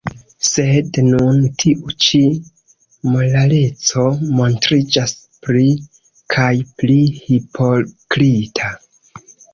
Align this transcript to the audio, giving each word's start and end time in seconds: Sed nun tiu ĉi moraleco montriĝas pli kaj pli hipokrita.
Sed 0.51 0.95
nun 1.07 1.35
tiu 1.63 1.91
ĉi 2.05 2.21
moraleco 3.15 4.05
montriĝas 4.39 5.13
pli 5.47 5.67
kaj 6.37 6.51
pli 6.81 6.97
hipokrita. 7.29 8.73